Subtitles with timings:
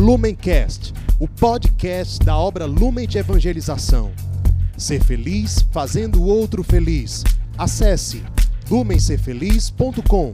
[0.00, 4.10] Lumencast, o podcast da obra Lumen de Evangelização.
[4.74, 7.22] Ser feliz fazendo o outro feliz.
[7.58, 8.22] Acesse
[8.70, 10.32] lumencerfeliz.com.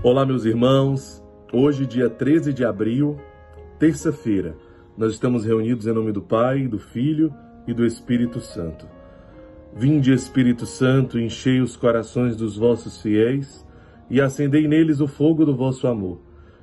[0.00, 1.20] Olá, meus irmãos.
[1.52, 3.18] Hoje, dia 13 de abril,
[3.80, 4.56] terça-feira,
[4.96, 7.34] nós estamos reunidos em nome do Pai, do Filho
[7.66, 8.86] e do Espírito Santo.
[9.74, 13.66] Vinde, Espírito Santo, enchei os corações dos vossos fiéis
[14.08, 16.30] e acendei neles o fogo do vosso amor.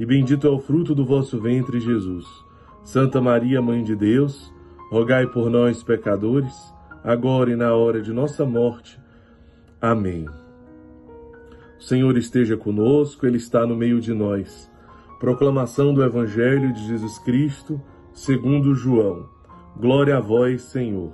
[0.00, 2.26] e bendito é o fruto do vosso ventre, Jesus.
[2.82, 4.50] Santa Maria, Mãe de Deus,
[4.90, 6.54] rogai por nós, pecadores,
[7.04, 8.98] agora e na hora de nossa morte.
[9.78, 10.26] Amém.
[11.78, 14.72] O Senhor esteja conosco, Ele está no meio de nós.
[15.18, 17.78] Proclamação do Evangelho de Jesus Cristo,
[18.14, 19.28] segundo João.
[19.76, 21.12] Glória a vós, Senhor.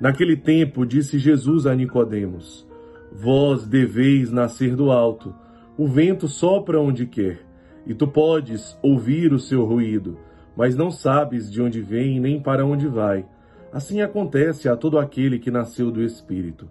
[0.00, 2.66] Naquele tempo disse Jesus a Nicodemos:
[3.12, 5.32] Vós deveis nascer do alto.
[5.78, 7.48] O vento sopra onde quer,
[7.86, 10.18] e tu podes ouvir o seu ruído,
[10.56, 13.24] mas não sabes de onde vem nem para onde vai.
[13.72, 16.68] Assim acontece a todo aquele que nasceu do Espírito.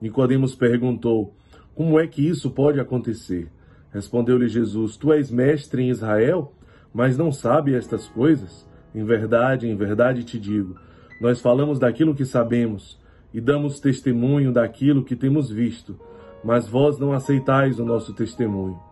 [0.00, 1.34] Nicodemos perguntou:
[1.74, 3.50] Como é que isso pode acontecer?
[3.90, 6.52] Respondeu-lhe Jesus: Tu és mestre em Israel,
[6.92, 8.68] mas não sabe estas coisas?
[8.94, 10.76] Em verdade, em verdade te digo,
[11.20, 13.00] nós falamos daquilo que sabemos
[13.32, 15.98] e damos testemunho daquilo que temos visto,
[16.44, 18.91] mas vós não aceitais o nosso testemunho.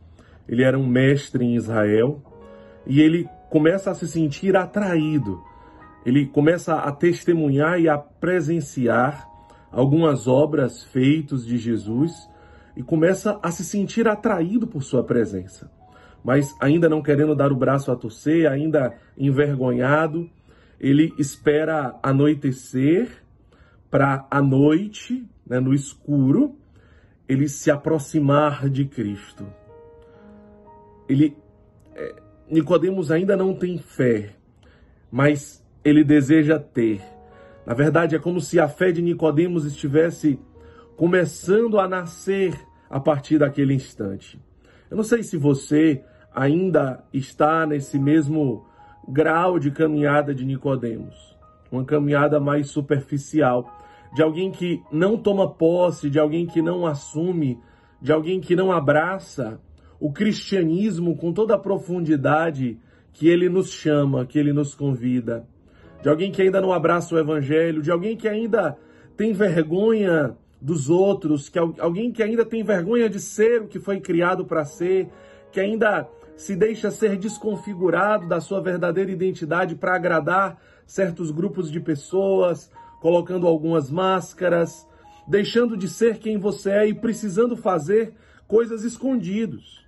[0.51, 2.21] ele era um mestre em Israel
[2.85, 5.41] e ele começa a se sentir atraído.
[6.05, 9.27] Ele começa a testemunhar e a presenciar
[9.71, 12.29] algumas obras feitas de Jesus
[12.77, 15.71] e começa a se sentir atraído por sua presença
[16.23, 20.29] mas ainda não querendo dar o braço a torcer, ainda envergonhado,
[20.79, 23.23] ele espera anoitecer
[23.89, 26.55] para à noite, né, no escuro,
[27.27, 29.45] ele se aproximar de Cristo.
[31.11, 31.37] Ele
[31.93, 32.15] é,
[32.49, 34.35] Nicodemos ainda não tem fé,
[35.11, 37.01] mas ele deseja ter.
[37.65, 40.39] Na verdade, é como se a fé de Nicodemos estivesse
[40.95, 42.53] começando a nascer
[42.89, 44.39] a partir daquele instante.
[44.89, 48.65] Eu não sei se você ainda está nesse mesmo
[49.07, 51.37] grau de caminhada de Nicodemos,
[51.71, 53.69] uma caminhada mais superficial,
[54.13, 57.59] de alguém que não toma posse, de alguém que não assume,
[58.01, 59.59] de alguém que não abraça
[60.01, 62.75] o cristianismo com toda a profundidade
[63.13, 65.45] que ele nos chama, que ele nos convida,
[66.01, 68.75] de alguém que ainda não abraça o evangelho, de alguém que ainda
[69.15, 73.99] tem vergonha dos outros, que alguém que ainda tem vergonha de ser o que foi
[73.99, 75.07] criado para ser,
[75.51, 81.79] que ainda se deixa ser desconfigurado da sua verdadeira identidade para agradar certos grupos de
[81.79, 84.87] pessoas, colocando algumas máscaras,
[85.27, 88.15] deixando de ser quem você é e precisando fazer
[88.47, 89.81] coisas escondidos.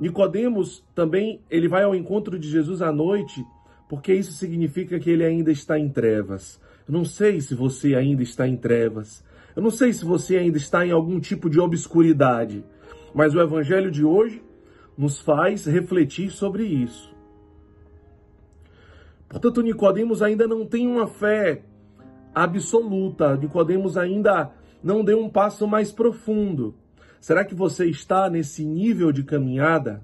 [0.00, 3.44] Nicodemos também, ele vai ao encontro de Jesus à noite,
[3.86, 6.58] porque isso significa que ele ainda está em trevas.
[6.88, 9.22] Eu não sei se você ainda está em trevas.
[9.54, 12.64] Eu não sei se você ainda está em algum tipo de obscuridade.
[13.14, 14.42] Mas o evangelho de hoje
[14.96, 17.14] nos faz refletir sobre isso.
[19.28, 21.62] Portanto, Nicodemos ainda não tem uma fé
[22.34, 23.36] absoluta.
[23.36, 24.50] Nicodemos ainda
[24.82, 26.74] não deu um passo mais profundo.
[27.20, 30.02] Será que você está nesse nível de caminhada?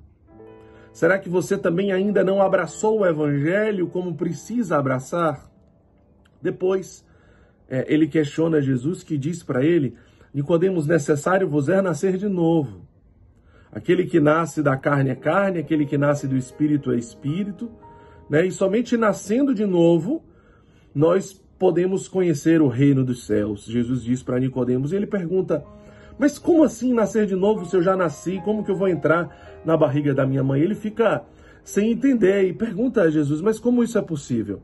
[0.92, 5.50] Será que você também ainda não abraçou o evangelho como precisa abraçar?
[6.40, 7.04] Depois,
[7.68, 9.94] é, ele questiona Jesus que diz para ele:
[10.32, 12.86] Nicodemos, necessário vos é nascer de novo.
[13.72, 17.70] Aquele que nasce da carne é carne, aquele que nasce do espírito é espírito,
[18.28, 18.46] né?
[18.46, 20.22] E somente nascendo de novo
[20.94, 23.64] nós podemos conhecer o reino dos céus.
[23.64, 25.64] Jesus diz para Nicodemos, e ele pergunta:
[26.18, 28.40] "Mas como assim nascer de novo se eu já nasci?
[28.44, 31.24] Como que eu vou entrar na barriga da minha mãe?" Ele fica
[31.66, 34.62] sem entender e pergunta a Jesus: Mas como isso é possível?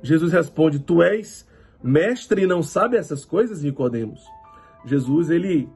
[0.00, 1.46] Jesus responde: Tu és
[1.82, 4.24] mestre e não sabe essas coisas, Nicodemos?
[4.84, 5.68] Jesus, ele,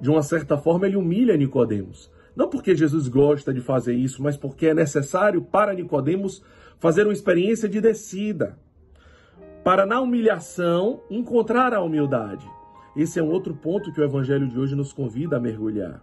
[0.00, 2.10] de uma certa forma, ele humilha Nicodemos.
[2.34, 6.42] Não porque Jesus gosta de fazer isso, mas porque é necessário para Nicodemos
[6.78, 8.58] fazer uma experiência de descida,
[9.62, 12.48] para na humilhação encontrar a humildade.
[12.96, 16.02] Esse é um outro ponto que o evangelho de hoje nos convida a mergulhar.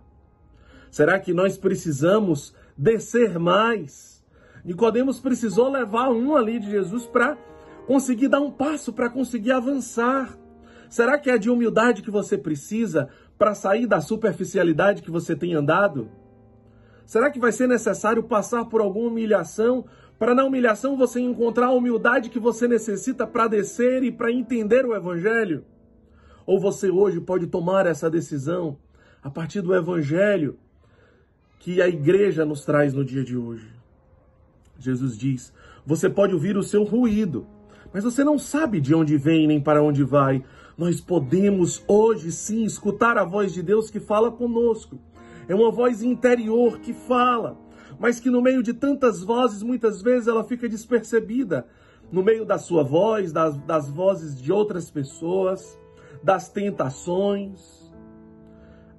[0.90, 4.24] Será que nós precisamos descer mais?
[4.64, 7.38] Nicodemos precisou levar um ali de Jesus para
[7.86, 10.38] conseguir dar um passo, para conseguir avançar.
[10.90, 15.54] Será que é de humildade que você precisa para sair da superficialidade que você tem
[15.54, 16.10] andado?
[17.06, 19.86] Será que vai ser necessário passar por alguma humilhação
[20.18, 24.86] para na humilhação você encontrar a humildade que você necessita para descer e para entender
[24.86, 25.64] o evangelho?
[26.48, 28.78] Ou você hoje pode tomar essa decisão
[29.22, 30.58] a partir do evangelho
[31.60, 33.70] que a igreja nos traz no dia de hoje?
[34.80, 35.54] Jesus diz:
[35.86, 37.46] você pode ouvir o seu ruído,
[37.94, 40.44] mas você não sabe de onde vem nem para onde vai
[40.78, 45.00] nós podemos hoje sim escutar a voz de Deus que fala conosco.
[45.48, 47.58] É uma voz interior que fala,
[48.00, 51.66] mas que no meio de tantas vozes, muitas vezes ela fica despercebida.
[52.12, 55.78] No meio da sua voz, das, das vozes de outras pessoas,
[56.28, 57.90] das tentações.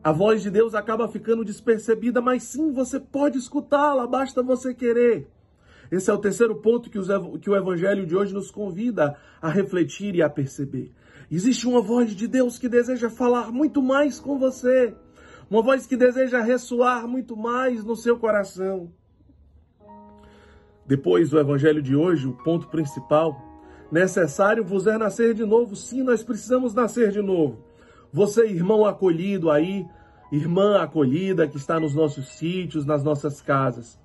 [0.02, 5.28] A voz de Deus acaba ficando despercebida, mas sim você pode escutá-la, basta você querer.
[5.92, 6.98] Esse é o terceiro ponto que,
[7.42, 10.90] que o Evangelho de hoje nos convida a refletir e a perceber.
[11.30, 14.94] Existe uma voz de Deus que deseja falar muito mais com você.
[15.50, 18.90] Uma voz que deseja ressoar muito mais no seu coração.
[20.86, 23.47] Depois do evangelho de hoje, o ponto principal,
[23.90, 25.74] necessário vos é nascer de novo.
[25.76, 27.58] Sim, nós precisamos nascer de novo.
[28.12, 29.86] Você, irmão acolhido aí,
[30.32, 33.98] irmã acolhida que está nos nossos sítios, nas nossas casas.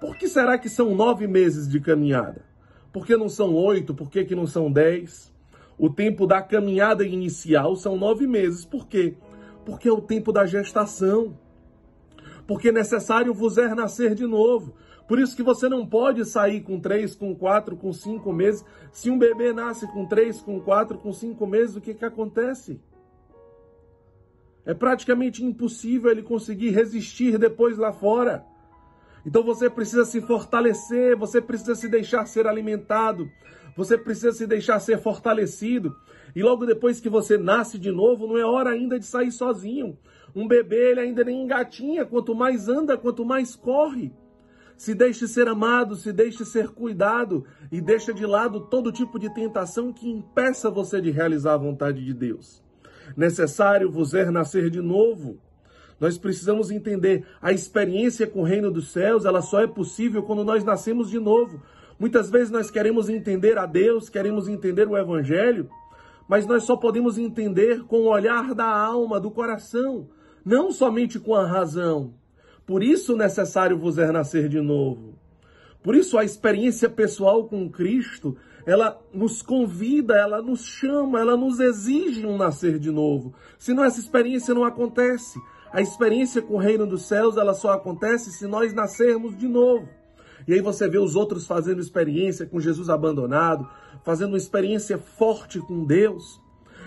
[0.00, 2.44] Por que será que são nove meses de caminhada?
[2.92, 3.94] Por que não são oito?
[3.94, 5.32] Por que, que não são dez?
[5.78, 8.64] O tempo da caminhada inicial são nove meses.
[8.64, 9.14] Por quê?
[9.64, 11.38] Porque é o tempo da gestação.
[12.46, 14.74] Porque é necessário vos é nascer de novo.
[15.06, 18.64] Por isso que você não pode sair com três, com quatro, com cinco meses.
[18.92, 22.80] Se um bebê nasce com três, com quatro, com cinco meses, o que, que acontece?
[24.64, 28.44] É praticamente impossível ele conseguir resistir depois lá fora.
[29.24, 33.28] Então você precisa se fortalecer, você precisa se deixar ser alimentado,
[33.76, 35.96] você precisa se deixar ser fortalecido.
[36.34, 39.96] E logo depois que você nasce de novo, não é hora ainda de sair sozinho.
[40.36, 42.04] Um bebê, ele ainda nem engatinha.
[42.04, 44.12] Quanto mais anda, quanto mais corre.
[44.76, 49.32] Se deixe ser amado, se deixe ser cuidado e deixa de lado todo tipo de
[49.32, 52.62] tentação que impeça você de realizar a vontade de Deus.
[53.16, 55.38] Necessário vos é nascer de novo.
[55.98, 60.44] Nós precisamos entender a experiência com o reino dos céus, ela só é possível quando
[60.44, 61.62] nós nascemos de novo.
[61.98, 65.70] Muitas vezes nós queremos entender a Deus, queremos entender o Evangelho,
[66.28, 70.06] mas nós só podemos entender com o olhar da alma, do coração,
[70.46, 72.14] não somente com a razão.
[72.64, 75.18] Por isso necessário vos é nascer de novo.
[75.82, 81.58] Por isso a experiência pessoal com Cristo, ela nos convida, ela nos chama, ela nos
[81.58, 83.34] exige um nascer de novo.
[83.58, 85.36] Senão essa experiência não acontece.
[85.72, 89.88] A experiência com o reino dos céus, ela só acontece se nós nascermos de novo.
[90.46, 93.68] E aí você vê os outros fazendo experiência com Jesus abandonado,
[94.04, 96.40] fazendo uma experiência forte com Deus.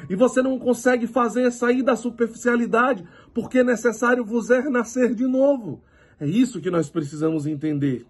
[0.07, 5.25] E você não consegue fazer sair da superficialidade, porque é necessário vos é nascer de
[5.25, 5.81] novo.
[6.19, 8.05] É isso que nós precisamos entender.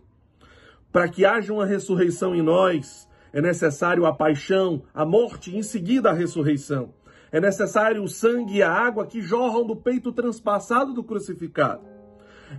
[0.91, 5.63] Para que haja uma ressurreição em nós, é necessário a paixão, a morte e em
[5.63, 6.93] seguida a ressurreição.
[7.31, 11.81] É necessário o sangue e a água que jorram do peito transpassado do crucificado.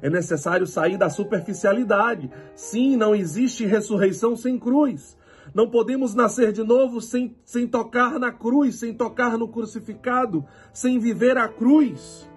[0.00, 2.30] É necessário sair da superficialidade.
[2.54, 5.18] Sim, não existe ressurreição sem cruz.
[5.52, 11.00] Não podemos nascer de novo sem, sem tocar na cruz, sem tocar no crucificado, sem
[11.00, 12.28] viver a cruz.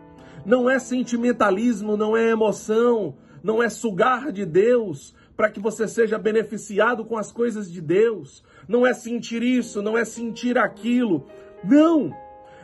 [0.45, 6.17] Não é sentimentalismo, não é emoção, não é sugar de Deus para que você seja
[6.17, 8.43] beneficiado com as coisas de Deus.
[8.67, 11.25] Não é sentir isso, não é sentir aquilo.
[11.63, 12.13] Não!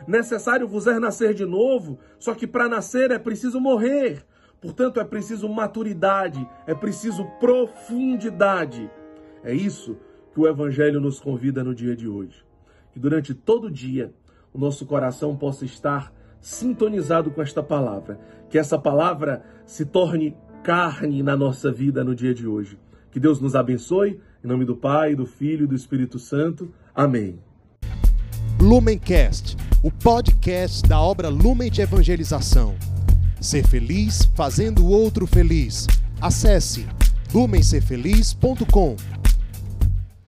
[0.06, 4.24] Necessário vos é nascer de novo, só que para nascer é preciso morrer.
[4.60, 8.90] Portanto, é preciso maturidade, é preciso profundidade.
[9.42, 9.96] É isso
[10.32, 12.44] que o Evangelho nos convida no dia de hoje.
[12.92, 14.12] Que durante todo o dia
[14.52, 18.18] o nosso coração possa estar sintonizado com esta palavra.
[18.48, 22.78] Que essa palavra se torne carne na nossa vida no dia de hoje.
[23.10, 24.20] Que Deus nos abençoe.
[24.42, 26.72] Em nome do Pai, do Filho e do Espírito Santo.
[26.94, 27.38] Amém.
[28.60, 32.74] Lumencast, o podcast da obra Lumen de Evangelização.
[33.40, 35.86] Ser feliz fazendo o outro feliz.
[36.20, 36.86] Acesse
[37.32, 39.19] lumencerfeliz.com